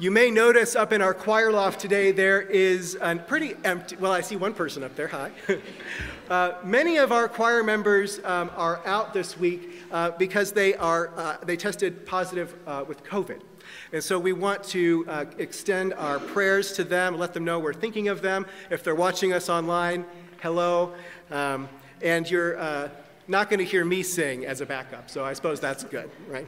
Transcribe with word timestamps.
You 0.00 0.12
may 0.12 0.30
notice 0.30 0.76
up 0.76 0.92
in 0.92 1.02
our 1.02 1.12
choir 1.12 1.50
loft 1.50 1.80
today 1.80 2.12
there 2.12 2.40
is 2.40 2.96
a 3.00 3.16
pretty 3.16 3.56
empty, 3.64 3.96
well, 3.96 4.12
I 4.12 4.20
see 4.20 4.36
one 4.36 4.54
person 4.54 4.84
up 4.84 4.94
there, 4.94 5.08
hi. 5.08 5.32
uh, 6.30 6.52
many 6.62 6.98
of 6.98 7.10
our 7.10 7.26
choir 7.26 7.64
members 7.64 8.20
um, 8.22 8.48
are 8.54 8.80
out 8.86 9.12
this 9.12 9.36
week 9.36 9.82
uh, 9.90 10.12
because 10.12 10.52
they, 10.52 10.76
are, 10.76 11.10
uh, 11.16 11.38
they 11.44 11.56
tested 11.56 12.06
positive 12.06 12.54
uh, 12.68 12.84
with 12.86 13.02
COVID. 13.02 13.40
And 13.92 14.00
so 14.00 14.20
we 14.20 14.32
want 14.32 14.62
to 14.64 15.04
uh, 15.08 15.24
extend 15.38 15.94
our 15.94 16.20
prayers 16.20 16.70
to 16.74 16.84
them, 16.84 17.18
let 17.18 17.34
them 17.34 17.44
know 17.44 17.58
we're 17.58 17.74
thinking 17.74 18.06
of 18.06 18.22
them. 18.22 18.46
If 18.70 18.84
they're 18.84 18.94
watching 18.94 19.32
us 19.32 19.48
online, 19.48 20.04
hello. 20.40 20.94
Um, 21.28 21.68
and 22.02 22.30
you're 22.30 22.56
uh, 22.56 22.88
not 23.26 23.50
going 23.50 23.58
to 23.58 23.66
hear 23.66 23.84
me 23.84 24.04
sing 24.04 24.46
as 24.46 24.60
a 24.60 24.66
backup, 24.66 25.10
so 25.10 25.24
I 25.24 25.32
suppose 25.32 25.58
that's 25.58 25.82
good, 25.82 26.08
right? 26.28 26.46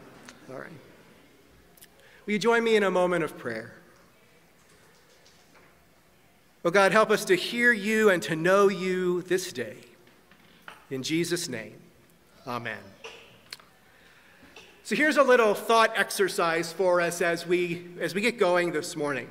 All 0.48 0.56
right. 0.60 0.70
Will 2.30 2.34
you 2.34 2.38
join 2.38 2.62
me 2.62 2.76
in 2.76 2.84
a 2.84 2.92
moment 2.92 3.24
of 3.24 3.36
prayer? 3.36 3.72
Oh 6.64 6.70
God, 6.70 6.92
help 6.92 7.10
us 7.10 7.24
to 7.24 7.34
hear 7.34 7.72
you 7.72 8.08
and 8.08 8.22
to 8.22 8.36
know 8.36 8.68
you 8.68 9.22
this 9.22 9.52
day. 9.52 9.78
In 10.92 11.02
Jesus' 11.02 11.48
name, 11.48 11.74
amen. 12.46 12.78
So 14.84 14.94
here's 14.94 15.16
a 15.16 15.24
little 15.24 15.54
thought 15.54 15.92
exercise 15.98 16.72
for 16.72 17.00
us 17.00 17.20
as 17.20 17.48
we, 17.48 17.88
as 17.98 18.14
we 18.14 18.20
get 18.20 18.38
going 18.38 18.70
this 18.70 18.94
morning. 18.94 19.28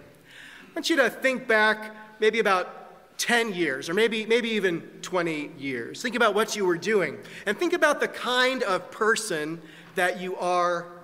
I 0.69 0.73
want 0.75 0.89
you 0.89 0.97
to 0.97 1.09
think 1.09 1.47
back 1.47 1.95
maybe 2.19 2.39
about 2.39 3.17
10 3.17 3.53
years 3.53 3.87
or 3.87 3.93
maybe, 3.93 4.25
maybe 4.25 4.49
even 4.49 4.81
20 5.03 5.51
years. 5.57 6.01
Think 6.01 6.15
about 6.15 6.35
what 6.35 6.53
you 6.57 6.65
were 6.65 6.77
doing 6.77 7.17
and 7.45 7.57
think 7.57 7.71
about 7.71 8.01
the 8.01 8.09
kind 8.09 8.61
of 8.63 8.91
person 8.91 9.61
that 9.95 10.19
you 10.19 10.35
are 10.35 10.98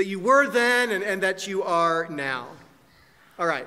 that 0.00 0.06
you 0.06 0.18
were 0.18 0.48
then 0.48 0.92
and, 0.92 1.04
and 1.04 1.22
that 1.22 1.46
you 1.46 1.62
are 1.62 2.08
now. 2.08 2.46
All 3.38 3.46
right. 3.46 3.66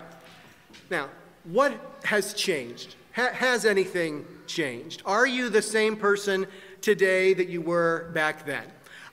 Now, 0.89 1.09
what 1.44 2.00
has 2.06 2.34
changed? 2.34 2.95
Ha- 3.16 3.34
has 3.34 3.67
anything 3.67 4.26
changed? 4.48 5.04
Are 5.06 5.28
you 5.28 5.50
the 5.50 5.61
same 5.61 5.95
person 5.95 6.48
today 6.81 7.36
that 7.36 7.50
you 7.50 7.61
were 7.61 8.09
back 8.16 8.48
then? 8.48 8.64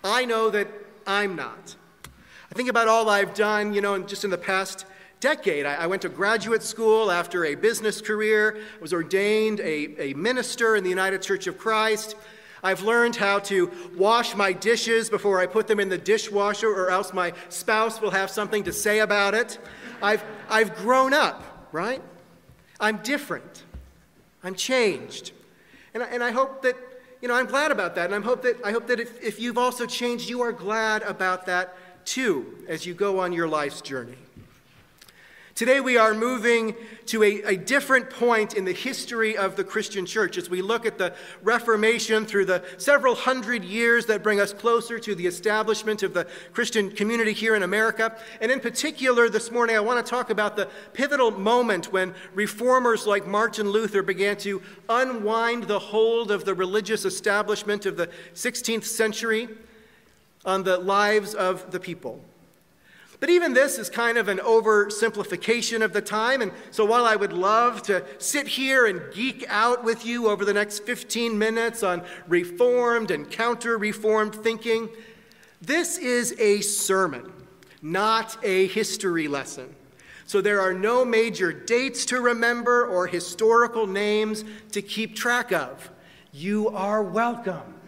I 0.02 0.24
know 0.24 0.48
that 0.48 0.68
I'm 1.06 1.36
not. 1.36 1.76
I 2.50 2.54
think 2.54 2.70
about 2.70 2.88
all 2.88 3.10
I've 3.10 3.34
done, 3.34 3.74
you 3.74 3.82
know, 3.82 3.98
just 3.98 4.24
in 4.24 4.30
the 4.30 4.38
past 4.38 4.86
decade. 5.20 5.66
I, 5.66 5.74
I, 5.74 5.86
went 5.88 6.00
to 6.00 6.08
graduate 6.08 6.62
school 6.62 7.10
after 7.10 7.44
a 7.44 7.54
business 7.54 8.00
career, 8.00 8.56
I 8.78 8.80
was 8.80 8.94
ordained 8.94 9.60
a, 9.60 10.10
a 10.10 10.14
minister 10.14 10.74
in 10.74 10.84
the 10.84 10.91
United 10.91 11.20
Church 11.20 11.46
of 11.46 11.58
Christ. 11.58 12.16
I've 12.62 12.83
learned 12.83 13.16
how 13.16 13.39
to 13.41 13.70
wash 13.97 14.34
my 14.34 14.53
dishes 14.53 15.08
before 15.08 15.41
I 15.41 15.47
put 15.47 15.66
them 15.66 15.80
in 15.80 15.89
the 15.89 15.98
dishwasher, 15.98 16.69
or 16.69 16.91
else 16.91 17.12
my 17.12 17.33
spouse 17.48 18.00
will 18.00 18.11
have 18.11 18.30
something 18.30 18.64
to 18.64 18.72
say 18.72 19.00
about 19.00 19.34
it. 19.34 19.58
I've, 20.03 20.22
I've 20.48 20.75
grown 20.77 21.14
up, 21.14 21.69
right? 21.72 22.03
I'm 22.78 22.98
different. 22.98 23.64
I'm 24.42 24.55
changed. 24.55 25.33
And 25.94 26.03
I, 26.03 26.06
and 26.06 26.22
I 26.22 26.31
hope 26.31 26.62
that, 26.62 26.77
you 27.20 27.28
know, 27.28 27.34
I'm 27.34 27.47
glad 27.47 27.70
about 27.70 27.94
that. 27.97 28.06
And 28.06 28.14
I 28.14 28.27
hope 28.27 28.42
that, 28.42 28.56
I 28.64 28.72
hope 28.72 28.86
that 28.86 29.00
if, 29.00 29.22
if 29.22 29.41
you've 29.41 29.58
also 29.58 29.86
changed, 29.86 30.28
you 30.28 30.41
are 30.42 30.53
glad 30.53 31.03
about 31.03 31.47
that 31.47 31.77
too 32.05 32.64
as 32.69 32.86
you 32.86 32.94
go 32.94 33.20
on 33.20 33.33
your 33.33 33.48
life's 33.48 33.81
journey. 33.81 34.16
Today, 35.56 35.80
we 35.80 35.96
are 35.96 36.14
moving 36.14 36.76
to 37.06 37.24
a, 37.24 37.42
a, 37.42 37.56
different 37.56 38.08
point 38.08 38.54
in 38.54 38.64
the 38.64 38.72
history 38.72 39.36
of 39.36 39.56
the 39.56 39.64
Christian 39.64 40.06
church 40.06 40.38
as 40.38 40.48
we 40.48 40.62
look 40.62 40.86
at 40.86 40.96
the 40.96 41.12
Reformation 41.42 42.24
through 42.24 42.44
the 42.44 42.62
several 42.78 43.16
hundred 43.16 43.64
years 43.64 44.06
that 44.06 44.22
bring 44.22 44.40
us 44.40 44.52
closer 44.52 45.00
to 45.00 45.14
the 45.14 45.26
establishment 45.26 46.04
of 46.04 46.14
the 46.14 46.26
Christian 46.52 46.90
community 46.90 47.32
here 47.32 47.56
in 47.56 47.64
America. 47.64 48.16
And 48.40 48.52
in 48.52 48.60
particular, 48.60 49.28
this 49.28 49.50
morning, 49.50 49.76
I 49.76 49.80
want 49.80 50.04
to 50.04 50.08
talk 50.08 50.30
about 50.30 50.56
the 50.56 50.68
pivotal 50.92 51.32
moment 51.32 51.92
when 51.92 52.14
reformers 52.32 53.06
like 53.06 53.26
Martin 53.26 53.68
Luther 53.68 54.02
began 54.02 54.36
to 54.38 54.62
unwind 54.88 55.64
the 55.64 55.80
hold 55.80 56.30
of 56.30 56.44
the 56.44 56.54
religious 56.54 57.04
establishment 57.04 57.86
of 57.86 57.96
the 57.96 58.08
16th 58.34 58.84
century 58.84 59.48
on 60.44 60.62
the 60.62 60.78
lives 60.78 61.34
of 61.34 61.72
the 61.72 61.80
people. 61.80 62.20
But 63.20 63.28
even 63.28 63.53
this 63.53 63.78
is 63.78 63.91
kind 63.91 64.16
of 64.16 64.28
an 64.28 64.38
oversimplification 64.38 65.84
of 65.84 65.92
the 65.92 66.00
time. 66.00 66.41
And 66.41 66.53
so 66.70 66.86
while 66.86 67.04
I 67.04 67.16
would 67.16 67.34
love 67.34 67.82
to 67.82 68.03
sit 68.19 68.48
here 68.48 68.86
and 68.86 69.03
geek 69.12 69.44
out 69.48 69.84
with 69.84 70.06
you 70.06 70.28
over 70.31 70.47
the 70.47 70.54
next 70.54 70.81
15 70.84 71.38
minutes 71.38 71.82
on 71.82 72.03
reformed 72.26 73.10
and 73.10 73.31
counter 73.31 73.76
reformed 73.76 74.34
thinking, 74.34 74.88
this 75.60 75.98
is 75.98 76.34
a 76.38 76.62
sermon, 76.62 77.31
not 77.82 78.42
a 78.42 78.66
history 78.69 79.28
lesson. 79.28 79.76
So 80.25 80.41
there 80.41 80.60
are 80.60 80.72
no 80.72 81.04
major 81.04 81.52
dates 81.52 82.06
to 82.06 82.20
remember 82.22 82.87
or 82.87 83.06
historical 83.06 83.87
names 83.87 84.44
to 84.72 84.81
keep 84.81 85.14
track 85.14 85.52
of. 85.52 85.91
You 86.32 86.69
are 86.70 87.02
welcome. 87.02 87.79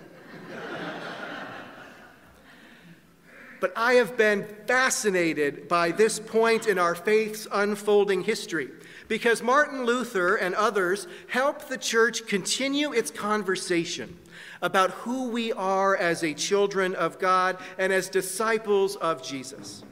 But 3.63 3.73
I 3.77 3.95
have 3.95 4.17
been 4.17 4.45
fascinated 4.67 5.69
by 5.69 5.93
this 5.93 6.19
point 6.19 6.67
in 6.67 6.79
our 6.79 6.97
faith's 6.97 7.47
unfolding 7.53 8.25
history 8.25 8.69
because 9.07 9.41
Martin 9.41 9.87
Luther 9.87 10.35
and 10.35 10.53
others 10.57 11.07
helped 11.29 11.69
the 11.69 11.79
church 11.79 12.27
continue 12.27 12.93
its 12.93 13.13
conversation 13.13 14.19
about 14.63 14.91
who 14.91 15.29
we 15.29 15.53
are 15.53 15.97
as 15.97 16.25
a 16.25 16.35
children 16.35 16.97
of 16.97 17.21
God 17.21 17.57
and 17.79 17.93
as 17.93 18.09
disciples 18.09 18.97
of 18.97 19.23
Jesus. 19.23 19.85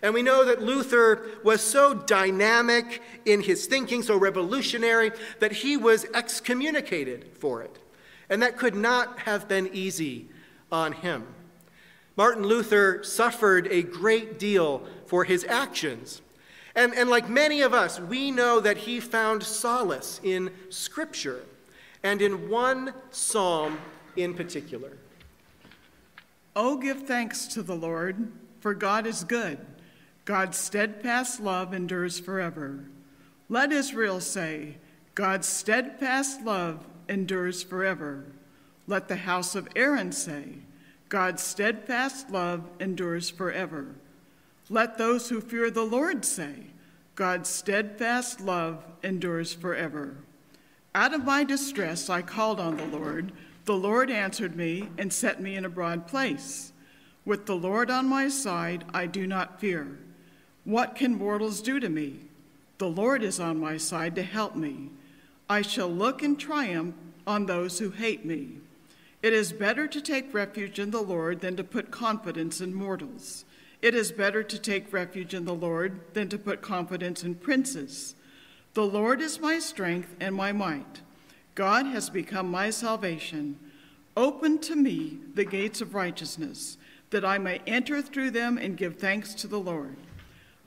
And 0.00 0.14
we 0.14 0.22
know 0.22 0.44
that 0.44 0.62
Luther 0.62 1.26
was 1.42 1.60
so 1.60 1.94
dynamic 1.94 3.02
in 3.24 3.40
his 3.40 3.66
thinking, 3.66 4.04
so 4.04 4.16
revolutionary, 4.16 5.10
that 5.40 5.50
he 5.50 5.76
was 5.76 6.06
excommunicated 6.14 7.26
for 7.36 7.62
it. 7.62 7.80
And 8.30 8.42
that 8.42 8.56
could 8.56 8.76
not 8.76 9.18
have 9.18 9.48
been 9.48 9.70
easy 9.72 10.28
on 10.70 10.92
him. 10.92 11.26
Martin 12.18 12.42
Luther 12.42 13.04
suffered 13.04 13.68
a 13.68 13.80
great 13.80 14.40
deal 14.40 14.82
for 15.06 15.22
his 15.22 15.44
actions. 15.44 16.20
And, 16.74 16.92
and 16.92 17.08
like 17.08 17.28
many 17.28 17.60
of 17.60 17.72
us, 17.72 18.00
we 18.00 18.32
know 18.32 18.58
that 18.58 18.76
he 18.76 18.98
found 18.98 19.44
solace 19.44 20.20
in 20.24 20.50
Scripture 20.68 21.44
and 22.02 22.20
in 22.20 22.48
one 22.48 22.92
psalm 23.12 23.78
in 24.16 24.34
particular. 24.34 24.98
Oh, 26.56 26.76
give 26.76 27.04
thanks 27.04 27.46
to 27.46 27.62
the 27.62 27.76
Lord, 27.76 28.32
for 28.58 28.74
God 28.74 29.06
is 29.06 29.22
good. 29.22 29.64
God's 30.24 30.58
steadfast 30.58 31.38
love 31.38 31.72
endures 31.72 32.18
forever. 32.18 32.80
Let 33.48 33.70
Israel 33.70 34.18
say, 34.18 34.78
God's 35.14 35.46
steadfast 35.46 36.42
love 36.42 36.84
endures 37.08 37.62
forever. 37.62 38.24
Let 38.88 39.06
the 39.06 39.16
house 39.16 39.54
of 39.54 39.68
Aaron 39.76 40.10
say, 40.10 40.56
God's 41.08 41.42
steadfast 41.42 42.30
love 42.30 42.64
endures 42.80 43.30
forever. 43.30 43.94
Let 44.68 44.98
those 44.98 45.28
who 45.28 45.40
fear 45.40 45.70
the 45.70 45.84
Lord 45.84 46.24
say, 46.24 46.66
God's 47.14 47.48
steadfast 47.48 48.40
love 48.40 48.84
endures 49.02 49.54
forever. 49.54 50.16
Out 50.94 51.14
of 51.14 51.24
my 51.24 51.44
distress 51.44 52.10
I 52.10 52.22
called 52.22 52.60
on 52.60 52.76
the 52.76 52.86
Lord. 52.86 53.32
The 53.64 53.74
Lord 53.74 54.10
answered 54.10 54.56
me 54.56 54.88
and 54.98 55.12
set 55.12 55.40
me 55.40 55.56
in 55.56 55.64
a 55.64 55.70
broad 55.70 56.06
place. 56.06 56.72
With 57.24 57.46
the 57.46 57.56
Lord 57.56 57.90
on 57.90 58.06
my 58.06 58.28
side, 58.28 58.84
I 58.92 59.06
do 59.06 59.26
not 59.26 59.60
fear. 59.60 59.98
What 60.64 60.94
can 60.94 61.14
mortals 61.14 61.60
do 61.62 61.80
to 61.80 61.88
me? 61.88 62.20
The 62.78 62.88
Lord 62.88 63.22
is 63.22 63.40
on 63.40 63.58
my 63.58 63.76
side 63.76 64.14
to 64.16 64.22
help 64.22 64.54
me. 64.54 64.90
I 65.48 65.62
shall 65.62 65.88
look 65.88 66.22
in 66.22 66.36
triumph 66.36 66.94
on 67.26 67.46
those 67.46 67.78
who 67.78 67.90
hate 67.90 68.24
me. 68.24 68.58
It 69.22 69.32
is 69.32 69.52
better 69.52 69.88
to 69.88 70.00
take 70.00 70.32
refuge 70.32 70.78
in 70.78 70.92
the 70.92 71.02
Lord 71.02 71.40
than 71.40 71.56
to 71.56 71.64
put 71.64 71.90
confidence 71.90 72.60
in 72.60 72.72
mortals. 72.72 73.44
It 73.82 73.94
is 73.94 74.12
better 74.12 74.42
to 74.42 74.58
take 74.58 74.92
refuge 74.92 75.34
in 75.34 75.44
the 75.44 75.54
Lord 75.54 76.00
than 76.14 76.28
to 76.28 76.38
put 76.38 76.62
confidence 76.62 77.24
in 77.24 77.34
princes. 77.34 78.14
The 78.74 78.86
Lord 78.86 79.20
is 79.20 79.40
my 79.40 79.58
strength 79.58 80.14
and 80.20 80.34
my 80.34 80.52
might. 80.52 81.02
God 81.54 81.86
has 81.86 82.10
become 82.10 82.48
my 82.48 82.70
salvation. 82.70 83.58
Open 84.16 84.58
to 84.58 84.76
me 84.76 85.18
the 85.34 85.44
gates 85.44 85.80
of 85.80 85.94
righteousness, 85.94 86.76
that 87.10 87.24
I 87.24 87.38
may 87.38 87.60
enter 87.66 88.02
through 88.02 88.30
them 88.32 88.58
and 88.58 88.76
give 88.76 88.96
thanks 88.96 89.34
to 89.34 89.48
the 89.48 89.58
Lord. 89.58 89.96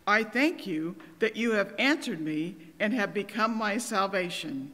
I 0.06 0.24
thank 0.24 0.68
you 0.68 0.95
that 1.19 1.38
you 1.38 1.51
have 1.51 1.74
answered 1.80 2.19
me 2.19 2.57
and 2.80 2.94
have 2.94 3.13
become 3.13 3.56
my 3.56 3.77
salvation. 3.77 4.71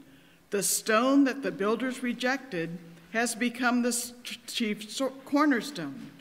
The 0.49 0.63
stone 0.63 1.25
that 1.25 1.43
the 1.43 1.51
builders 1.51 2.01
rejected 2.01 2.79
has 3.13 3.35
become 3.35 3.81
the 3.81 4.11
chief 4.47 4.99
cornerstone. 5.25 6.11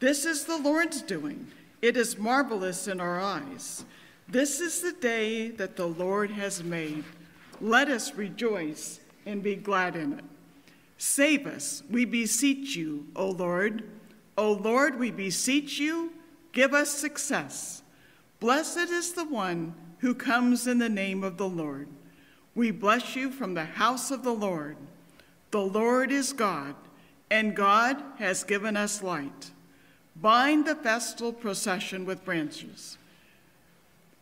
This 0.00 0.24
is 0.24 0.44
the 0.44 0.58
Lord's 0.58 1.02
doing. 1.02 1.46
It 1.80 1.96
is 1.96 2.18
marvelous 2.18 2.88
in 2.88 3.00
our 3.00 3.20
eyes. 3.20 3.84
This 4.28 4.60
is 4.60 4.80
the 4.80 4.92
day 4.92 5.50
that 5.50 5.76
the 5.76 5.86
Lord 5.86 6.30
has 6.32 6.62
made. 6.62 7.04
Let 7.60 7.88
us 7.88 8.14
rejoice 8.14 9.00
and 9.24 9.42
be 9.42 9.56
glad 9.56 9.96
in 9.96 10.14
it. 10.14 10.24
Save 10.98 11.46
us, 11.46 11.82
we 11.90 12.04
beseech 12.04 12.74
you, 12.74 13.06
O 13.14 13.30
Lord. 13.30 13.84
O 14.38 14.52
Lord, 14.52 14.98
we 14.98 15.10
beseech 15.10 15.78
you, 15.78 16.12
give 16.52 16.74
us 16.74 16.90
success. 16.90 17.82
Blessed 18.40 18.90
is 18.90 19.12
the 19.12 19.24
one 19.24 19.74
who 19.98 20.14
comes 20.14 20.66
in 20.66 20.78
the 20.78 20.88
name 20.88 21.24
of 21.24 21.36
the 21.36 21.48
Lord. 21.48 21.88
We 22.54 22.70
bless 22.70 23.16
you 23.16 23.30
from 23.30 23.54
the 23.54 23.64
house 23.64 24.10
of 24.10 24.22
the 24.22 24.32
Lord. 24.32 24.76
The 25.56 25.62
Lord 25.62 26.12
is 26.12 26.34
God, 26.34 26.74
and 27.30 27.56
God 27.56 28.02
has 28.18 28.44
given 28.44 28.76
us 28.76 29.02
light. 29.02 29.52
Bind 30.14 30.66
the 30.66 30.74
festal 30.74 31.32
procession 31.32 32.04
with 32.04 32.26
branches. 32.26 32.98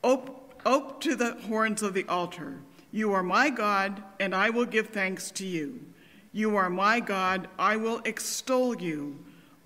Ope, 0.04 0.54
ope 0.64 1.00
to 1.00 1.16
the 1.16 1.32
horns 1.48 1.82
of 1.82 1.92
the 1.92 2.06
altar. 2.06 2.60
You 2.92 3.12
are 3.14 3.24
my 3.24 3.50
God, 3.50 4.00
and 4.20 4.32
I 4.32 4.50
will 4.50 4.64
give 4.64 4.90
thanks 4.90 5.32
to 5.32 5.44
you. 5.44 5.80
You 6.30 6.54
are 6.54 6.70
my 6.70 7.00
God, 7.00 7.48
I 7.58 7.74
will 7.78 8.00
extol 8.04 8.80
you. 8.80 9.18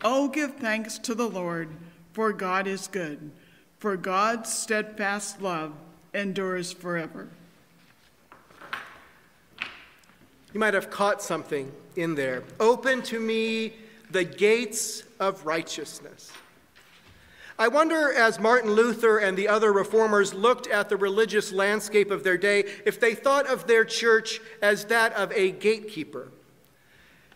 Oh, 0.02 0.28
give 0.28 0.54
thanks 0.54 0.96
to 1.00 1.14
the 1.14 1.28
Lord, 1.28 1.76
for 2.14 2.32
God 2.32 2.66
is 2.66 2.86
good, 2.86 3.30
for 3.78 3.98
God's 3.98 4.50
steadfast 4.50 5.42
love 5.42 5.74
endures 6.14 6.72
forever. 6.72 7.28
You 10.52 10.60
might 10.60 10.74
have 10.74 10.90
caught 10.90 11.22
something 11.22 11.70
in 11.96 12.14
there. 12.14 12.42
Open 12.58 13.02
to 13.02 13.20
me 13.20 13.74
the 14.10 14.24
gates 14.24 15.02
of 15.20 15.44
righteousness. 15.44 16.32
I 17.58 17.68
wonder, 17.68 18.12
as 18.12 18.38
Martin 18.38 18.70
Luther 18.70 19.18
and 19.18 19.36
the 19.36 19.48
other 19.48 19.72
reformers 19.72 20.32
looked 20.32 20.68
at 20.68 20.88
the 20.88 20.96
religious 20.96 21.52
landscape 21.52 22.10
of 22.10 22.22
their 22.22 22.38
day, 22.38 22.64
if 22.86 23.00
they 23.00 23.14
thought 23.14 23.46
of 23.46 23.66
their 23.66 23.84
church 23.84 24.40
as 24.62 24.84
that 24.86 25.12
of 25.14 25.32
a 25.32 25.50
gatekeeper. 25.50 26.28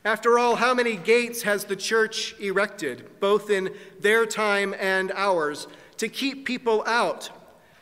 After 0.05 0.39
all, 0.39 0.57
how 0.57 0.75
many 0.75 0.97
gates 0.97 1.43
has 1.43 1.65
the 1.65 1.77
church 1.77 2.35
erected, 2.41 3.21
both 3.21 3.51
in 3.51 3.75
their 4.01 4.25
time 4.25 4.75
and 4.79 5.13
ours, 5.13 5.67
to 5.99 6.09
keep 6.09 6.47
people 6.47 6.83
out 6.87 7.31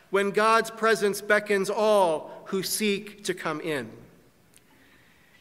when 0.09 0.31
God's 0.31 0.71
presence 0.71 1.21
beckons 1.21 1.69
all 1.69 2.43
who 2.45 2.63
seek 2.63 3.23
to 3.23 3.33
come 3.33 3.61
in? 3.61 4.00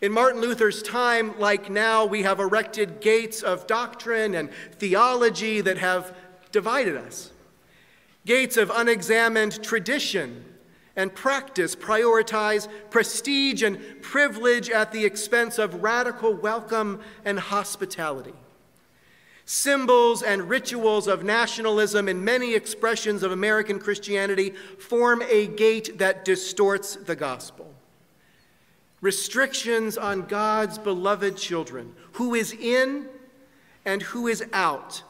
In 0.01 0.13
Martin 0.13 0.41
Luther's 0.41 0.83
time, 0.83 1.39
like 1.39 1.69
now, 1.69 2.07
we 2.07 2.23
have 2.23 2.41
erected 2.41 3.03
gates 3.03 3.43
of 3.43 3.67
doctrine 3.67 4.35
and 4.35 4.51
theology 4.73 5.61
that 5.61 5.77
have 5.77 6.17
divided 6.53 6.97
us. 6.97 7.31
Gates 8.25 8.57
of 8.57 8.71
unexamined 8.75 9.63
tradition 9.63 10.47
and 10.97 11.15
practice 11.15 11.77
prioritize 11.77 12.67
prestige 12.89 13.63
and 13.63 13.79
privilege 14.01 14.71
at 14.71 14.91
the 14.91 15.05
expense 15.05 15.59
of 15.59 15.83
radical 15.83 16.33
welcome 16.33 17.01
and 17.27 17.39
hospitality. 17.39 18.35
Symbols 19.45 20.23
and 20.23 20.49
rituals 20.49 21.09
of 21.09 21.25
nationalism 21.25 22.09
and 22.09 22.25
many 22.25 22.55
expressions 22.55 23.23
of 23.23 23.33
American 23.33 23.79
Christianity 23.79 24.55
form 24.79 25.23
a 25.29 25.47
gate 25.49 25.99
that 25.99 26.25
distorts 26.25 26.97
the 26.97 27.17
gospel 27.17 27.70
restrictions 29.01 29.97
on 29.97 30.27
God's 30.27 30.79
beloved 30.79 31.37
children, 31.37 31.95
who 32.13 32.35
is 32.35 32.53
in 32.53 33.07
and 33.85 34.03
who 34.03 34.29
is 34.29 34.45
out, 34.53 35.03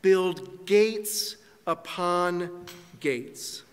build 0.00 0.64
gates 0.66 1.36
upon 1.66 2.66
gates. 3.00 3.63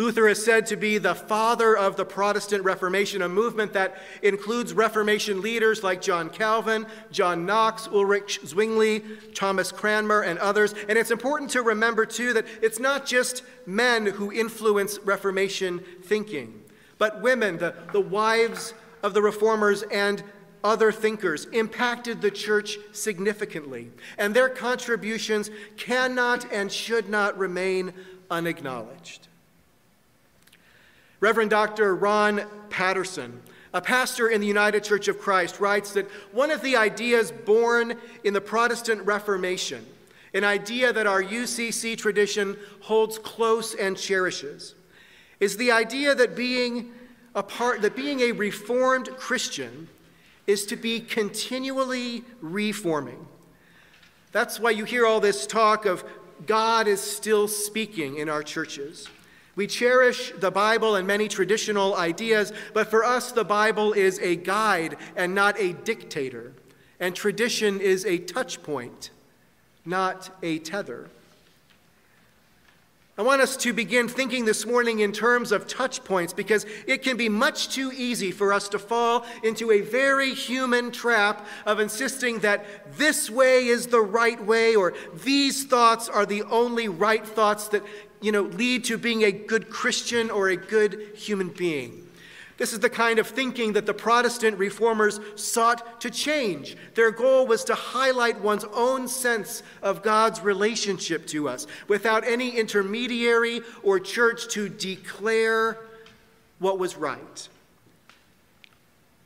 Luther 0.00 0.28
is 0.28 0.42
said 0.42 0.64
to 0.64 0.76
be 0.76 0.96
the 0.96 1.14
father 1.14 1.76
of 1.76 1.96
the 1.96 2.06
Protestant 2.06 2.64
Reformation, 2.64 3.20
a 3.20 3.28
movement 3.28 3.74
that 3.74 4.00
includes 4.22 4.72
Reformation 4.72 5.42
leaders 5.42 5.82
like 5.82 6.00
John 6.00 6.30
Calvin, 6.30 6.86
John 7.12 7.44
Knox, 7.44 7.86
Ulrich 7.86 8.40
Zwingli, 8.46 9.04
Thomas 9.34 9.70
Cranmer, 9.70 10.22
and 10.22 10.38
others. 10.38 10.74
And 10.88 10.96
it's 10.96 11.10
important 11.10 11.50
to 11.50 11.60
remember, 11.60 12.06
too, 12.06 12.32
that 12.32 12.46
it's 12.62 12.78
not 12.78 13.04
just 13.04 13.42
men 13.66 14.06
who 14.06 14.32
influence 14.32 14.98
Reformation 15.00 15.84
thinking, 16.02 16.62
but 16.96 17.20
women, 17.20 17.58
the, 17.58 17.74
the 17.92 18.00
wives 18.00 18.72
of 19.02 19.12
the 19.12 19.20
reformers, 19.20 19.82
and 19.82 20.24
other 20.64 20.92
thinkers 20.92 21.44
impacted 21.52 22.22
the 22.22 22.30
church 22.30 22.78
significantly, 22.92 23.90
and 24.16 24.32
their 24.32 24.48
contributions 24.48 25.50
cannot 25.76 26.50
and 26.50 26.72
should 26.72 27.10
not 27.10 27.36
remain 27.36 27.92
unacknowledged. 28.30 29.28
Reverend 31.20 31.50
Dr. 31.50 31.94
Ron 31.94 32.42
Patterson, 32.70 33.42
a 33.74 33.80
pastor 33.80 34.28
in 34.28 34.40
the 34.40 34.46
United 34.46 34.82
Church 34.82 35.06
of 35.06 35.18
Christ, 35.18 35.60
writes 35.60 35.92
that 35.92 36.10
one 36.32 36.50
of 36.50 36.62
the 36.62 36.76
ideas 36.76 37.30
born 37.30 37.94
in 38.24 38.32
the 38.32 38.40
Protestant 38.40 39.04
Reformation, 39.04 39.86
an 40.32 40.44
idea 40.44 40.92
that 40.92 41.06
our 41.06 41.22
UCC 41.22 41.96
tradition 41.96 42.56
holds 42.80 43.18
close 43.18 43.74
and 43.74 43.96
cherishes, 43.96 44.74
is 45.40 45.56
the 45.56 45.70
idea 45.70 46.14
that 46.14 46.34
being 46.34 46.90
a 47.34 47.42
part 47.42 47.82
that 47.82 47.94
being 47.94 48.20
a 48.20 48.32
reformed 48.32 49.08
Christian 49.16 49.88
is 50.46 50.66
to 50.66 50.76
be 50.76 51.00
continually 51.00 52.24
reforming. 52.40 53.26
That's 54.32 54.58
why 54.58 54.70
you 54.70 54.84
hear 54.84 55.06
all 55.06 55.20
this 55.20 55.46
talk 55.46 55.86
of 55.86 56.02
God 56.46 56.88
is 56.88 57.00
still 57.00 57.46
speaking 57.46 58.16
in 58.16 58.28
our 58.28 58.42
churches. 58.42 59.08
We 59.60 59.66
cherish 59.66 60.32
the 60.38 60.50
Bible 60.50 60.96
and 60.96 61.06
many 61.06 61.28
traditional 61.28 61.94
ideas, 61.94 62.50
but 62.72 62.88
for 62.88 63.04
us, 63.04 63.30
the 63.30 63.44
Bible 63.44 63.92
is 63.92 64.18
a 64.20 64.34
guide 64.34 64.96
and 65.16 65.34
not 65.34 65.60
a 65.60 65.74
dictator. 65.74 66.54
And 66.98 67.14
tradition 67.14 67.78
is 67.78 68.06
a 68.06 68.16
touch 68.16 68.62
point, 68.62 69.10
not 69.84 70.34
a 70.42 70.60
tether. 70.60 71.10
I 73.18 73.22
want 73.22 73.42
us 73.42 73.54
to 73.58 73.74
begin 73.74 74.08
thinking 74.08 74.46
this 74.46 74.64
morning 74.64 75.00
in 75.00 75.12
terms 75.12 75.52
of 75.52 75.66
touch 75.68 76.04
points 76.04 76.32
because 76.32 76.64
it 76.86 77.02
can 77.02 77.18
be 77.18 77.28
much 77.28 77.68
too 77.68 77.92
easy 77.94 78.30
for 78.30 78.54
us 78.54 78.66
to 78.70 78.78
fall 78.78 79.26
into 79.42 79.72
a 79.72 79.82
very 79.82 80.32
human 80.32 80.90
trap 80.90 81.46
of 81.66 81.80
insisting 81.80 82.38
that 82.38 82.96
this 82.96 83.28
way 83.28 83.66
is 83.66 83.88
the 83.88 84.00
right 84.00 84.42
way 84.42 84.74
or 84.74 84.94
these 85.22 85.66
thoughts 85.66 86.08
are 86.08 86.24
the 86.24 86.44
only 86.44 86.88
right 86.88 87.26
thoughts 87.26 87.68
that 87.68 87.82
you 88.20 88.32
know, 88.32 88.42
lead 88.42 88.84
to 88.84 88.98
being 88.98 89.24
a 89.24 89.32
good 89.32 89.70
Christian 89.70 90.30
or 90.30 90.48
a 90.48 90.56
good 90.56 91.10
human 91.14 91.48
being. 91.48 92.06
This 92.60 92.74
is 92.74 92.80
the 92.80 92.90
kind 92.90 93.18
of 93.18 93.26
thinking 93.26 93.72
that 93.72 93.86
the 93.86 93.94
Protestant 93.94 94.58
reformers 94.58 95.18
sought 95.34 96.02
to 96.02 96.10
change. 96.10 96.76
Their 96.94 97.10
goal 97.10 97.46
was 97.46 97.64
to 97.64 97.74
highlight 97.74 98.38
one's 98.42 98.66
own 98.74 99.08
sense 99.08 99.62
of 99.80 100.02
God's 100.02 100.42
relationship 100.42 101.26
to 101.28 101.48
us 101.48 101.66
without 101.88 102.22
any 102.26 102.50
intermediary 102.50 103.62
or 103.82 103.98
church 103.98 104.48
to 104.48 104.68
declare 104.68 105.78
what 106.58 106.78
was 106.78 106.96
right. 106.96 107.48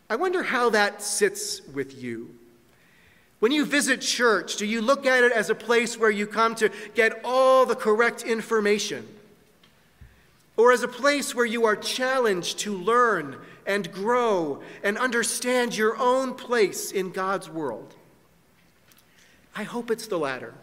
I 0.09 0.15
wonder 0.15 0.45
how 0.45 0.71
that 0.71 1.03
sits 1.03 1.61
with 1.67 2.01
you. 2.01 2.31
When 3.41 3.53
you 3.53 3.65
visit 3.65 4.01
church, 4.01 4.57
do 4.57 4.67
you 4.67 4.81
look 4.81 5.07
at 5.07 5.25
it 5.25 5.33
as 5.33 5.51
a 5.51 5.55
place 5.55 5.99
where 5.99 6.11
you 6.11 6.27
come 6.27 6.55
to 6.57 6.71
get 6.95 7.21
all 7.25 7.67
the 7.67 7.75
correct 7.75 8.23
information? 8.23 9.07
Or 10.57 10.73
as 10.73 10.83
a 10.83 10.89
place 10.89 11.35
where 11.35 11.45
you 11.45 11.65
are 11.65 11.77
challenged 11.77 12.61
to 12.61 12.77
learn 12.77 13.37
and 13.67 13.93
grow 13.93 14.63
and 14.83 14.97
understand 14.97 15.77
your 15.77 15.97
own 15.99 16.35
place 16.35 16.93
in 16.93 17.11
God's 17.11 17.51
world? 17.51 17.95
I 19.57 19.65
hope 19.65 19.91
it's 19.91 20.07
the 20.07 20.19
latter. 20.19 20.55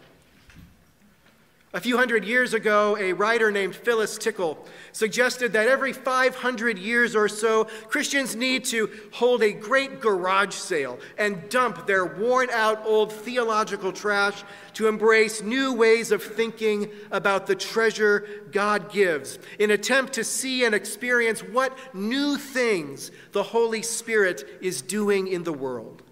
A 1.74 1.80
few 1.80 1.96
hundred 1.96 2.26
years 2.26 2.52
ago, 2.52 2.98
a 2.98 3.14
writer 3.14 3.50
named 3.50 3.74
Phyllis 3.74 4.18
Tickle 4.18 4.62
suggested 4.92 5.54
that 5.54 5.68
every 5.68 5.94
500 5.94 6.78
years 6.78 7.16
or 7.16 7.28
so, 7.28 7.64
Christians 7.88 8.36
need 8.36 8.66
to 8.66 8.90
hold 9.10 9.42
a 9.42 9.52
great 9.52 9.98
garage 9.98 10.52
sale 10.52 10.98
and 11.16 11.48
dump 11.48 11.86
their 11.86 12.04
worn 12.04 12.50
out 12.50 12.84
old 12.84 13.10
theological 13.10 13.90
trash 13.90 14.44
to 14.74 14.86
embrace 14.86 15.40
new 15.40 15.72
ways 15.72 16.12
of 16.12 16.22
thinking 16.22 16.90
about 17.10 17.46
the 17.46 17.54
treasure 17.54 18.44
God 18.52 18.92
gives, 18.92 19.38
in 19.58 19.70
attempt 19.70 20.12
to 20.14 20.24
see 20.24 20.66
and 20.66 20.74
experience 20.74 21.40
what 21.40 21.74
new 21.94 22.36
things 22.36 23.10
the 23.32 23.42
Holy 23.42 23.80
Spirit 23.80 24.44
is 24.60 24.82
doing 24.82 25.26
in 25.26 25.42
the 25.42 25.54
world. 25.54 26.02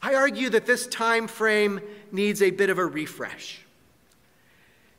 I 0.00 0.14
argue 0.14 0.48
that 0.50 0.64
this 0.64 0.86
time 0.86 1.26
frame 1.26 1.80
needs 2.12 2.40
a 2.40 2.52
bit 2.52 2.70
of 2.70 2.78
a 2.78 2.86
refresh. 2.86 3.64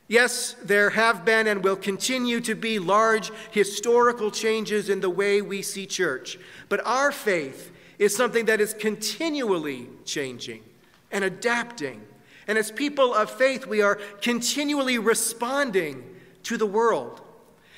Yes, 0.10 0.56
there 0.64 0.90
have 0.90 1.24
been 1.24 1.46
and 1.46 1.64
will 1.64 1.76
continue 1.76 2.40
to 2.42 2.56
be 2.56 2.80
large 2.80 3.32
historical 3.52 4.32
changes 4.32 4.90
in 4.90 5.02
the 5.02 5.10
way 5.10 5.40
we 5.44 5.62
see 5.62 5.86
church, 5.86 6.40
but 6.68 6.84
our 6.84 7.12
faith 7.12 7.72
is 8.00 8.16
something 8.16 8.46
that 8.46 8.60
is 8.60 8.74
continually 8.74 9.88
changing 10.06 10.64
and 11.12 11.24
adapting. 11.24 12.02
And 12.48 12.58
as 12.58 12.72
people 12.72 13.14
of 13.14 13.30
faith, 13.30 13.68
we 13.68 13.84
are 13.84 14.00
continually 14.20 14.98
responding 14.98 16.04
to 16.42 16.58
the 16.58 16.66
world. 16.66 17.22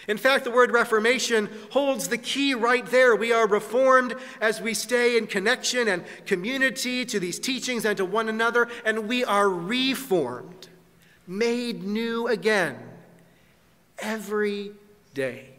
In 0.07 0.17
fact, 0.17 0.45
the 0.45 0.51
word 0.51 0.71
reformation 0.71 1.50
holds 1.71 2.07
the 2.07 2.17
key 2.17 2.53
right 2.53 2.85
there. 2.85 3.13
We 3.13 3.33
are 3.33 3.45
reformed 3.45 4.15
as 4.39 4.61
we 4.61 4.73
stay 4.73 5.17
in 5.17 5.27
connection 5.27 5.89
and 5.89 6.05
community 6.25 7.03
to 7.07 7.19
these 7.19 7.39
teachings 7.39 7.83
and 7.83 7.97
to 7.97 8.05
one 8.05 8.29
another, 8.29 8.69
and 8.85 9.09
we 9.09 9.25
are 9.25 9.50
reformed 9.50 10.69
made 11.28 11.84
new 11.84 12.28
again 12.28 12.78
every 14.00 14.72
day. 15.13 15.50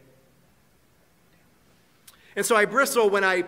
And 2.36 2.44
so 2.44 2.56
I 2.56 2.64
bristle 2.64 3.10
when 3.10 3.24
I 3.24 3.44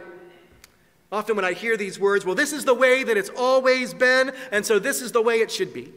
often 1.11 1.37
when 1.37 1.45
I 1.45 1.53
hear 1.53 1.77
these 1.77 1.99
words, 1.99 2.25
well, 2.25 2.35
this 2.35 2.53
is 2.53 2.65
the 2.65 2.75
way 2.75 3.05
that 3.05 3.17
it's 3.17 3.31
always 3.37 3.95
been, 3.95 4.33
and 4.51 4.67
so 4.67 4.79
this 4.79 5.01
is 5.01 5.13
the 5.13 5.23
way 5.23 5.37
it 5.37 5.51
should 5.51 5.73
be. 5.73 5.93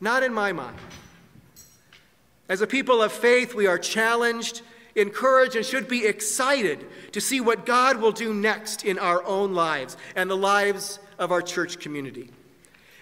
Not 0.00 0.22
in 0.22 0.32
my 0.32 0.52
mind. 0.52 0.76
As 2.48 2.60
a 2.60 2.66
people 2.66 3.02
of 3.02 3.12
faith, 3.12 3.54
we 3.54 3.66
are 3.66 3.78
challenged, 3.78 4.62
encouraged, 4.94 5.56
and 5.56 5.64
should 5.64 5.86
be 5.86 6.06
excited 6.06 6.86
to 7.12 7.20
see 7.20 7.40
what 7.40 7.66
God 7.66 7.98
will 7.98 8.12
do 8.12 8.32
next 8.32 8.84
in 8.84 8.98
our 8.98 9.22
own 9.24 9.54
lives 9.54 9.96
and 10.16 10.30
the 10.30 10.36
lives 10.36 10.98
of 11.18 11.30
our 11.30 11.42
church 11.42 11.78
community. 11.78 12.30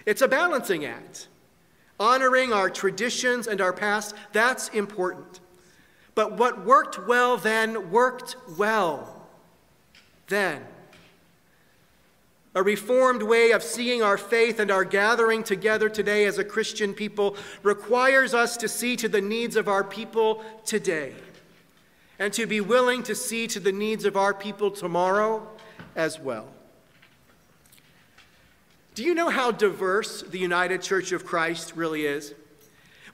It's 0.05 0.21
a 0.21 0.27
balancing 0.27 0.85
act. 0.85 1.27
Honoring 2.03 2.51
our 2.51 2.69
traditions 2.69 3.47
and 3.47 3.61
our 3.61 3.71
past, 3.71 4.13
that's 4.33 4.67
important. 4.67 5.39
But 6.15 6.37
what 6.37 6.65
worked 6.65 7.07
well 7.07 7.37
then 7.37 7.91
worked 7.91 8.35
well 8.57 9.25
then. 10.27 10.65
A 12.55 12.61
reformed 12.61 13.23
way 13.23 13.51
of 13.51 13.63
seeing 13.63 14.03
our 14.03 14.17
faith 14.17 14.59
and 14.59 14.69
our 14.69 14.83
gathering 14.83 15.43
together 15.43 15.87
today 15.87 16.25
as 16.25 16.37
a 16.37 16.43
Christian 16.43 16.93
people 16.93 17.37
requires 17.61 18.33
us 18.33 18.57
to 18.57 18.67
see 18.67 18.97
to 18.97 19.07
the 19.07 19.21
needs 19.21 19.55
of 19.55 19.69
our 19.69 19.85
people 19.85 20.43
today 20.65 21.13
and 22.19 22.33
to 22.33 22.45
be 22.45 22.59
willing 22.59 23.01
to 23.03 23.15
see 23.15 23.47
to 23.47 23.61
the 23.61 23.71
needs 23.71 24.03
of 24.03 24.17
our 24.17 24.33
people 24.33 24.71
tomorrow 24.71 25.47
as 25.95 26.19
well. 26.19 26.49
Do 28.95 29.03
you 29.03 29.15
know 29.15 29.29
how 29.29 29.49
diverse 29.49 30.21
the 30.21 30.37
United 30.37 30.83
Church 30.83 31.11
of 31.13 31.25
Christ 31.25 31.75
really 31.75 32.05
is? 32.05 32.35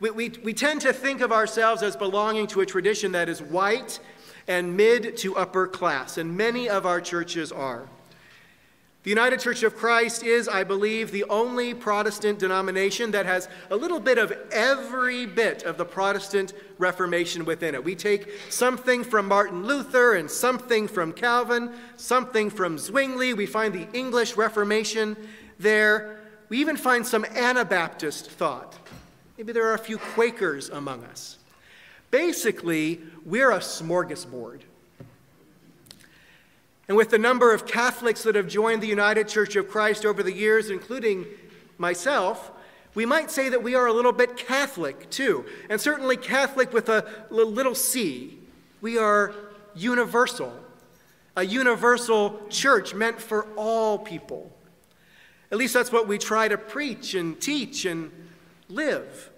We, 0.02 0.12
we, 0.12 0.30
we 0.44 0.54
tend 0.54 0.82
to 0.82 0.92
think 0.92 1.22
of 1.22 1.32
ourselves 1.32 1.84
as 1.84 1.96
belonging 1.96 2.48
to 2.48 2.60
a 2.60 2.66
tradition 2.66 3.14
that 3.14 3.30
is 3.30 3.42
white 3.42 4.00
and 4.46 4.76
mid 4.76 5.16
to 5.18 5.38
upper 5.38 5.68
class, 5.68 6.18
and 6.18 6.36
many 6.36 6.68
of 6.68 6.86
our 6.86 7.00
churches 7.00 7.54
are. 7.54 7.88
The 9.04 9.10
United 9.10 9.40
Church 9.40 9.64
of 9.64 9.78
Christ 9.78 10.24
is, 10.24 10.50
I 10.50 10.66
believe, 10.66 11.12
the 11.12 11.24
only 11.26 11.74
Protestant 11.74 12.40
denomination 12.40 13.12
that 13.12 13.26
has 13.26 13.48
a 13.72 13.76
little 13.78 14.02
bit 14.02 14.18
of 14.18 14.34
every 14.52 15.26
bit 15.26 15.64
of 15.64 15.78
the 15.78 15.86
Protestant 15.86 16.54
Reformation 16.78 17.46
within 17.46 17.74
it. 17.74 17.82
We 17.82 17.96
take 17.96 18.30
something 18.50 19.06
from 19.06 19.30
Martin 19.30 19.66
Luther 19.66 20.16
and 20.16 20.30
something 20.30 20.90
from 20.90 21.14
Calvin, 21.14 21.72
something 21.96 22.50
from 22.50 22.78
Zwingli. 22.78 23.34
We 23.34 23.46
find 23.46 23.74
the 23.74 23.88
English 23.98 24.36
Reformation 24.36 25.16
there. 25.60 26.20
We 26.48 26.58
even 26.60 26.78
find 26.78 27.06
some 27.06 27.26
Anabaptist 27.26 28.32
thought. 28.32 28.76
Maybe 29.38 29.54
there 29.54 29.68
are 29.68 29.76
a 29.76 29.80
few 29.80 29.98
Quakers 29.98 30.70
among 30.70 31.04
us. 31.06 31.38
Basically, 32.12 33.00
we're 33.26 33.52
a 33.52 33.60
smorgasbord. 33.60 34.62
And 36.88 36.98
with 36.98 37.12
the 37.12 37.20
number 37.20 37.54
of 37.54 37.68
Catholics 37.68 38.24
that 38.24 38.34
have 38.34 38.48
joined 38.48 38.82
the 38.82 38.88
United 38.88 39.28
Church 39.28 39.56
of 39.56 39.70
Christ 39.70 40.06
over 40.06 40.24
the 40.24 40.34
years, 40.34 40.72
including 40.72 41.26
myself, 41.78 42.52
we 42.96 43.06
might 43.06 43.30
say 43.30 43.50
that 43.50 43.62
we 43.62 43.76
are 43.76 43.86
a 43.86 43.94
little 43.94 44.12
bit 44.12 44.36
Catholic 44.36 45.08
too, 45.12 45.46
and 45.70 45.80
certainly 45.80 46.18
Catholic 46.18 46.74
with 46.74 46.90
a 46.90 47.06
little 47.30 47.76
c. 47.76 48.40
We 48.82 48.98
are 48.98 49.36
universal, 49.76 50.52
a 51.36 51.46
universal 51.46 52.42
church 52.50 52.96
meant 52.96 53.22
for 53.22 53.46
all 53.56 54.00
people. 54.00 54.52
At 55.52 55.58
least 55.58 55.74
that's 55.74 55.92
what 55.92 56.08
we 56.08 56.18
try 56.18 56.48
to 56.48 56.58
preach 56.58 57.16
and 57.16 57.40
teach 57.40 57.86
and 57.86 58.12
live. 58.68 59.32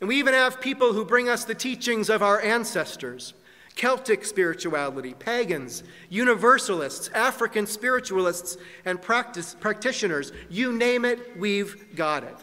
And 0.00 0.08
we 0.08 0.16
even 0.18 0.32
have 0.32 0.60
people 0.60 0.94
who 0.94 1.04
bring 1.04 1.28
us 1.28 1.44
the 1.44 1.54
teachings 1.54 2.08
of 2.08 2.22
our 2.22 2.40
ancestors 2.40 3.34
Celtic 3.76 4.24
spirituality, 4.24 5.14
pagans, 5.14 5.84
universalists, 6.10 7.08
African 7.14 7.66
spiritualists, 7.66 8.58
and 8.84 9.00
practice, 9.00 9.56
practitioners. 9.58 10.32
You 10.50 10.72
name 10.72 11.04
it, 11.04 11.38
we've 11.38 11.94
got 11.96 12.24
it. 12.24 12.36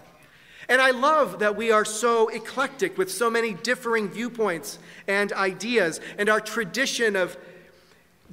And 0.69 0.81
I 0.81 0.91
love 0.91 1.39
that 1.39 1.55
we 1.55 1.69
are 1.71 1.85
so 1.85 2.29
eclectic 2.29 2.97
with 2.97 3.11
so 3.11 3.29
many 3.29 3.53
differing 3.53 4.09
viewpoints 4.09 4.79
and 5.07 5.31
ideas, 5.33 6.01
and 6.17 6.27
our 6.27 6.41
tradition 6.41 7.15
of 7.15 7.37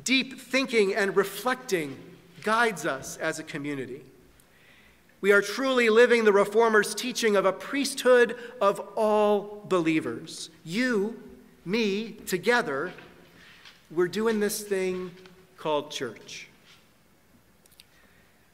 deep 0.03 0.41
thinking 0.41 0.95
and 0.95 1.17
reflecting 1.17 1.99
guides 2.43 2.87
us 2.87 3.17
as 3.19 3.39
a 3.39 3.43
community. 3.43 4.03
We 5.25 5.33
are 5.33 5.41
truly 5.41 5.89
living 5.89 6.25
the 6.25 6.35
Reformer's 6.35 6.95
teaching 6.95 7.35
of 7.35 7.47
a 7.47 7.53
priesthood 7.55 8.37
of 8.61 8.79
all 8.95 9.65
believers. 9.71 10.51
You, 10.67 11.19
me, 11.65 12.19
together, 12.27 12.93
we're 13.91 14.09
doing 14.09 14.39
this 14.39 14.63
thing 14.63 15.13
called 15.57 15.91
church. 15.91 16.49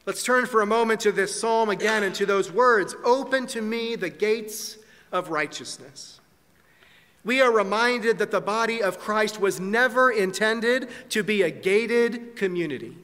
Let's 0.07 0.23
turn 0.23 0.47
for 0.47 0.63
a 0.63 0.67
moment 0.67 1.01
to 1.01 1.11
this 1.11 1.41
psalm 1.41 1.71
again 1.71 2.05
and 2.05 2.15
to 2.15 2.25
those 2.25 2.53
words 2.53 2.95
Open 3.05 3.49
to 3.49 3.61
me 3.61 3.97
the 3.97 4.09
gates 4.09 4.79
of 5.11 5.29
righteousness. 5.29 6.21
We 7.25 7.41
are 7.41 7.51
reminded 7.51 8.19
that 8.19 8.31
the 8.31 8.41
body 8.41 8.81
of 8.81 9.01
Christ 9.01 9.41
was 9.41 9.59
never 9.59 10.13
intended 10.13 10.89
to 11.09 11.25
be 11.25 11.43
a 11.43 11.51
gated 11.51 12.37
community. 12.37 12.97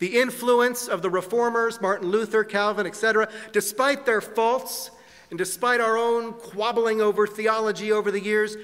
The 0.00 0.18
influence 0.18 0.88
of 0.88 1.02
the 1.02 1.10
reformers, 1.10 1.80
Martin 1.80 2.08
Luther, 2.08 2.42
Calvin, 2.42 2.86
etc., 2.86 3.28
despite 3.52 4.06
their 4.06 4.20
faults 4.20 4.90
and 5.28 5.38
despite 5.38 5.80
our 5.80 5.96
own 5.96 6.32
quabbling 6.32 7.00
over 7.00 7.26
theology 7.26 7.92
over 7.92 8.10
the 8.10 8.20
years, 8.20 8.56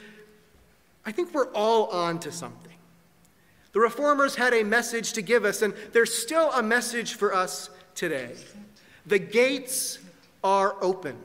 I 1.05 1.13
think 1.13 1.33
we're 1.33 1.53
all 1.53 1.87
on 1.89 2.19
to 2.21 2.33
something. 2.33 2.73
The 3.73 3.81
reformers 3.81 4.35
had 4.35 4.55
a 4.55 4.65
message 4.65 5.13
to 5.13 5.23
give 5.23 5.45
us, 5.45 5.61
and 5.61 5.75
there's 5.93 6.13
still 6.13 6.51
a 6.53 6.63
message 6.63 7.15
for 7.15 7.35
us 7.35 7.69
today. 7.95 8.33
The 9.05 9.19
gates 9.19 9.99
are 10.43 10.77
open, 10.83 11.17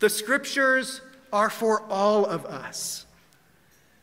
the 0.00 0.10
scriptures 0.10 1.00
are 1.32 1.50
for 1.50 1.82
all 1.88 2.26
of 2.26 2.44
us. 2.46 3.06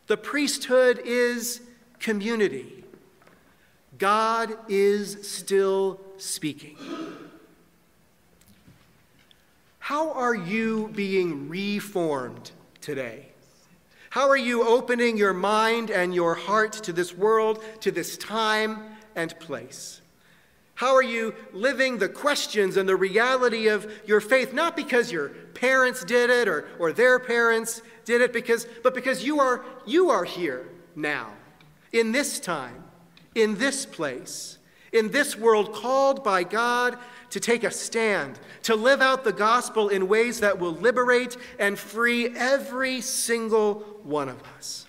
The 0.07 0.17
priesthood 0.17 1.01
is 1.05 1.61
community. 1.99 2.80
God 4.01 4.57
is 4.67 5.29
still 5.29 6.01
speaking. 6.17 6.75
How 9.77 10.11
are 10.13 10.33
you 10.33 10.89
being 10.95 11.47
reformed 11.47 12.49
today? 12.81 13.27
How 14.09 14.27
are 14.27 14.37
you 14.37 14.67
opening 14.67 15.17
your 15.17 15.33
mind 15.33 15.91
and 15.91 16.15
your 16.15 16.33
heart 16.33 16.73
to 16.73 16.91
this 16.91 17.13
world, 17.15 17.63
to 17.81 17.91
this 17.91 18.17
time 18.17 18.79
and 19.15 19.39
place? 19.39 20.01
How 20.73 20.95
are 20.95 21.03
you 21.03 21.35
living 21.53 21.99
the 21.99 22.09
questions 22.09 22.77
and 22.77 22.89
the 22.89 22.95
reality 22.95 23.67
of 23.67 23.85
your 24.07 24.19
faith, 24.19 24.51
not 24.51 24.75
because 24.75 25.11
your 25.11 25.29
parents 25.53 26.03
did 26.03 26.31
it 26.31 26.47
or, 26.47 26.67
or 26.79 26.91
their 26.91 27.19
parents 27.19 27.83
did 28.05 28.21
it, 28.21 28.33
because, 28.33 28.65
but 28.81 28.95
because 28.95 29.23
you 29.23 29.39
are, 29.39 29.63
you 29.85 30.09
are 30.09 30.23
here 30.23 30.67
now, 30.95 31.33
in 31.93 32.11
this 32.11 32.39
time, 32.39 32.83
in 33.35 33.57
this 33.57 33.85
place, 33.85 34.57
in 34.91 35.11
this 35.11 35.37
world, 35.37 35.73
called 35.73 36.23
by 36.23 36.43
God 36.43 36.97
to 37.29 37.39
take 37.39 37.63
a 37.63 37.71
stand, 37.71 38.39
to 38.63 38.75
live 38.75 39.01
out 39.01 39.23
the 39.23 39.33
gospel 39.33 39.89
in 39.89 40.07
ways 40.07 40.41
that 40.41 40.59
will 40.59 40.73
liberate 40.73 41.37
and 41.59 41.79
free 41.79 42.27
every 42.35 43.01
single 43.01 43.75
one 44.03 44.29
of 44.29 44.41
us. 44.57 44.85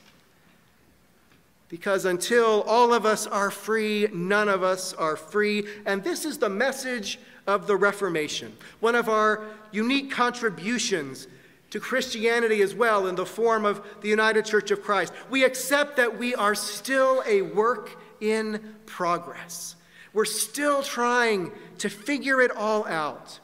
Because 1.69 2.05
until 2.05 2.63
all 2.63 2.93
of 2.93 3.07
us 3.07 3.27
are 3.27 3.51
free, 3.51 4.09
none 4.13 4.49
of 4.49 4.63
us 4.63 4.93
are 4.93 5.17
free. 5.17 5.67
And 5.87 6.05
this 6.05 6.25
is 6.27 6.37
the 6.37 6.51
message 6.51 7.19
of 7.47 7.67
the 7.67 7.77
Reformation, 7.77 8.55
one 8.81 8.95
of 8.95 9.09
our 9.09 9.45
unique 9.71 10.11
contributions 10.11 11.29
to 11.71 11.81
Christianity 11.81 12.61
as 12.61 12.75
well 12.75 13.07
in 13.07 13.15
the 13.15 13.25
form 13.25 13.65
of 13.65 13.83
the 14.03 14.09
United 14.09 14.45
Church 14.45 14.71
of 14.71 14.83
Christ. 14.83 15.13
We 15.31 15.45
accept 15.45 15.97
that 15.97 16.19
we 16.19 16.35
are 16.35 16.55
still 16.55 17.23
a 17.27 17.41
work 17.41 18.02
in 18.23 18.77
progress. 18.87 19.77
We're 20.15 20.25
still 20.25 20.83
trying 20.83 21.53
to 21.79 21.91
figure 21.91 22.41
it 22.41 22.51
all 22.51 22.87
out. 22.87 23.41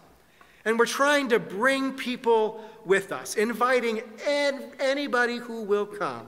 And 0.64 0.78
we're 0.78 0.86
trying 0.86 1.28
to 1.30 1.38
bring 1.38 1.92
people 1.92 2.64
with 2.84 3.10
us, 3.10 3.34
inviting 3.34 4.02
anybody 4.26 5.36
who 5.36 5.62
will 5.62 5.86
come 5.86 6.26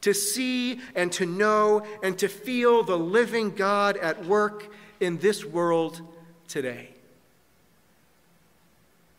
to 0.00 0.12
see 0.12 0.80
and 0.94 1.12
to 1.12 1.24
know 1.26 1.86
and 2.02 2.18
to 2.18 2.28
feel 2.28 2.82
the 2.82 2.98
living 2.98 3.54
God 3.54 3.96
at 3.96 4.24
work 4.26 4.72
in 4.98 5.18
this 5.18 5.44
world 5.44 6.00
today. 6.48 6.88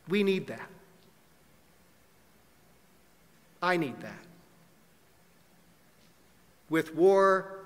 We 0.10 0.24
need 0.24 0.48
that. 0.48 0.70
I 3.62 3.78
need 3.78 4.00
that. 4.02 4.20
With 6.70 6.94
war 6.96 7.63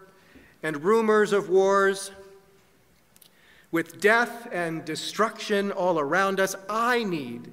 and 0.63 0.83
rumors 0.83 1.33
of 1.33 1.49
wars, 1.49 2.11
with 3.71 3.99
death 3.99 4.47
and 4.51 4.85
destruction 4.85 5.71
all 5.71 5.99
around 5.99 6.39
us, 6.39 6.55
I 6.69 7.03
need 7.03 7.51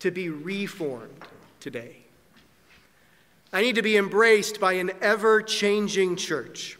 to 0.00 0.10
be 0.10 0.28
reformed 0.28 1.24
today. 1.60 1.96
I 3.52 3.62
need 3.62 3.76
to 3.76 3.82
be 3.82 3.96
embraced 3.96 4.60
by 4.60 4.74
an 4.74 4.90
ever 5.00 5.40
changing 5.40 6.16
church, 6.16 6.78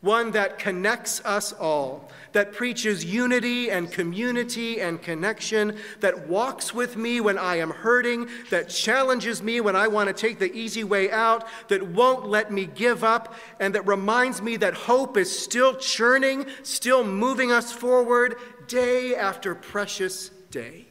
one 0.00 0.30
that 0.30 0.58
connects 0.58 1.20
us 1.24 1.52
all, 1.52 2.08
that 2.32 2.52
preaches 2.52 3.04
unity 3.04 3.70
and 3.70 3.90
community 3.90 4.80
and 4.80 5.02
connection, 5.02 5.76
that 6.00 6.28
walks 6.28 6.72
with 6.72 6.96
me 6.96 7.20
when 7.20 7.36
I 7.36 7.56
am 7.56 7.70
hurting, 7.70 8.28
that 8.50 8.68
challenges 8.68 9.42
me 9.42 9.60
when 9.60 9.74
I 9.74 9.88
want 9.88 10.06
to 10.08 10.12
take 10.12 10.38
the 10.38 10.52
easy 10.54 10.84
way 10.84 11.10
out, 11.10 11.46
that 11.68 11.82
won't 11.82 12.28
let 12.28 12.52
me 12.52 12.66
give 12.66 13.02
up, 13.02 13.34
and 13.58 13.74
that 13.74 13.86
reminds 13.86 14.40
me 14.40 14.56
that 14.58 14.74
hope 14.74 15.16
is 15.16 15.36
still 15.36 15.74
churning, 15.74 16.46
still 16.62 17.02
moving 17.02 17.50
us 17.50 17.72
forward 17.72 18.36
day 18.68 19.16
after 19.16 19.54
precious 19.54 20.28
day. 20.50 20.86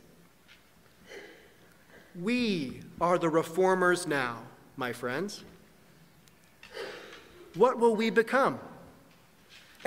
We 2.19 2.81
are 2.99 3.17
the 3.17 3.29
reformers 3.29 4.05
now 4.05 4.43
my 4.77 4.93
friends? 4.93 5.43
What 7.55 7.79
will 7.79 7.95
we 7.95 8.11
become? 8.11 8.59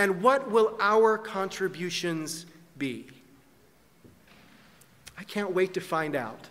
And 0.00 0.23
what 0.23 0.50
will 0.50 0.78
our 0.80 1.19
contributions 1.19 2.47
be? 2.78 3.07
I 5.19 5.25
can't 5.25 5.52
wait 5.52 5.75
to 5.75 5.80
find 5.83 6.16
out. 6.16 6.49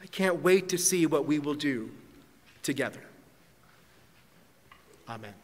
I 0.00 0.06
can't 0.06 0.40
wait 0.40 0.68
to 0.68 0.78
see 0.78 1.06
what 1.06 1.26
we 1.26 1.40
will 1.40 1.54
do 1.54 1.90
together. 2.62 3.00
Amen. 5.08 5.34